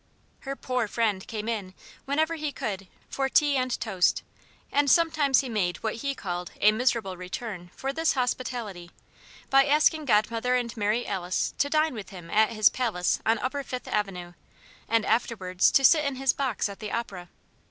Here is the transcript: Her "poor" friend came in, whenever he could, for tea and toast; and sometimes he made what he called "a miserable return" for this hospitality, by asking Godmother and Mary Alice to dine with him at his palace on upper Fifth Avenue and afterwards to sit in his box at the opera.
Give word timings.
Her 0.39 0.55
"poor" 0.55 0.87
friend 0.87 1.27
came 1.27 1.47
in, 1.47 1.75
whenever 2.05 2.33
he 2.33 2.51
could, 2.51 2.87
for 3.07 3.29
tea 3.29 3.55
and 3.55 3.69
toast; 3.79 4.23
and 4.71 4.89
sometimes 4.89 5.41
he 5.41 5.47
made 5.47 5.77
what 5.83 5.97
he 5.97 6.15
called 6.15 6.51
"a 6.59 6.71
miserable 6.71 7.17
return" 7.17 7.69
for 7.75 7.93
this 7.93 8.13
hospitality, 8.13 8.89
by 9.51 9.67
asking 9.67 10.05
Godmother 10.05 10.55
and 10.55 10.75
Mary 10.75 11.05
Alice 11.05 11.53
to 11.59 11.69
dine 11.69 11.93
with 11.93 12.09
him 12.09 12.31
at 12.31 12.49
his 12.49 12.67
palace 12.67 13.19
on 13.27 13.37
upper 13.37 13.61
Fifth 13.61 13.87
Avenue 13.87 14.33
and 14.89 15.05
afterwards 15.05 15.69
to 15.69 15.83
sit 15.85 16.03
in 16.03 16.15
his 16.15 16.33
box 16.33 16.67
at 16.67 16.79
the 16.79 16.91
opera. 16.91 17.29